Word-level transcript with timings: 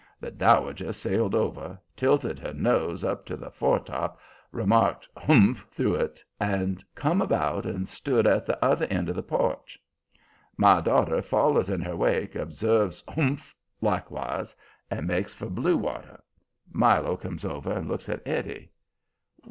The 0.19 0.31
Dowager 0.31 0.93
sailed 0.93 1.35
over, 1.35 1.79
tilted 1.95 2.39
her 2.39 2.55
nose 2.55 3.03
up 3.03 3.23
to 3.27 3.37
the 3.37 3.51
foretop, 3.51 4.19
remarked 4.51 5.07
"Humph"' 5.15 5.63
through 5.69 5.93
it 5.93 6.19
and 6.39 6.83
come 6.95 7.21
about 7.21 7.67
and 7.67 7.87
stood 7.87 8.25
at 8.25 8.47
the 8.47 8.57
other 8.65 8.85
end 8.87 9.09
of 9.09 9.15
the 9.15 9.21
porch. 9.21 9.77
"My 10.57 10.81
daughter" 10.81 11.21
follers 11.21 11.69
in 11.69 11.81
her 11.81 11.95
wake, 11.95 12.33
observes 12.33 13.03
"Humph!" 13.09 13.53
likewise 13.79 14.55
and 14.89 15.05
makes 15.05 15.35
for 15.35 15.51
blue 15.51 15.77
water. 15.77 16.23
Milo 16.71 17.15
comes 17.15 17.45
over 17.45 17.71
and 17.71 17.87
looks 17.87 18.09
at 18.09 18.27
Eddie. 18.27 18.71